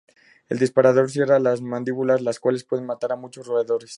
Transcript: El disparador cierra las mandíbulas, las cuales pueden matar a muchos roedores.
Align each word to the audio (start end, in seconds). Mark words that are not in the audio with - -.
El 0.49 0.57
disparador 0.57 1.11
cierra 1.11 1.37
las 1.37 1.61
mandíbulas, 1.61 2.21
las 2.23 2.39
cuales 2.39 2.63
pueden 2.63 2.87
matar 2.87 3.11
a 3.11 3.15
muchos 3.17 3.45
roedores. 3.45 3.89